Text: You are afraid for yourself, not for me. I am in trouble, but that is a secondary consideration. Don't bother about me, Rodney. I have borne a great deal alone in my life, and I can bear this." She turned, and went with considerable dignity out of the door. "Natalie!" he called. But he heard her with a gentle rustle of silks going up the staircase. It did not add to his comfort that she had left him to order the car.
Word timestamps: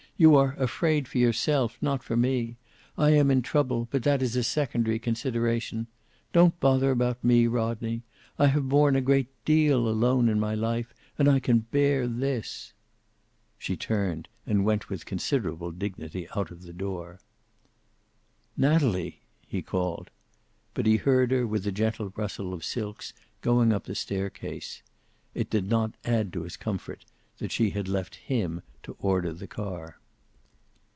You 0.17 0.35
are 0.35 0.53
afraid 0.59 1.07
for 1.07 1.17
yourself, 1.17 1.79
not 1.81 2.03
for 2.03 2.15
me. 2.15 2.55
I 2.95 3.09
am 3.09 3.31
in 3.31 3.41
trouble, 3.41 3.87
but 3.89 4.03
that 4.03 4.21
is 4.21 4.35
a 4.35 4.43
secondary 4.43 4.99
consideration. 4.99 5.87
Don't 6.31 6.59
bother 6.59 6.91
about 6.91 7.23
me, 7.23 7.47
Rodney. 7.47 8.03
I 8.37 8.45
have 8.45 8.69
borne 8.69 8.95
a 8.95 9.01
great 9.01 9.29
deal 9.45 9.87
alone 9.89 10.29
in 10.29 10.39
my 10.39 10.53
life, 10.53 10.93
and 11.17 11.27
I 11.27 11.39
can 11.39 11.61
bear 11.71 12.05
this." 12.05 12.71
She 13.57 13.75
turned, 13.75 14.27
and 14.45 14.63
went 14.63 14.91
with 14.91 15.07
considerable 15.07 15.71
dignity 15.71 16.27
out 16.35 16.51
of 16.51 16.61
the 16.61 16.73
door. 16.73 17.19
"Natalie!" 18.55 19.23
he 19.47 19.63
called. 19.63 20.11
But 20.75 20.85
he 20.85 20.97
heard 20.97 21.31
her 21.31 21.47
with 21.47 21.65
a 21.65 21.71
gentle 21.71 22.13
rustle 22.15 22.53
of 22.53 22.63
silks 22.63 23.13
going 23.41 23.73
up 23.73 23.85
the 23.85 23.95
staircase. 23.95 24.83
It 25.33 25.49
did 25.49 25.67
not 25.67 25.95
add 26.05 26.31
to 26.33 26.43
his 26.43 26.57
comfort 26.57 27.05
that 27.39 27.51
she 27.51 27.71
had 27.71 27.87
left 27.87 28.17
him 28.17 28.61
to 28.83 28.95
order 28.99 29.33
the 29.33 29.47
car. 29.47 29.97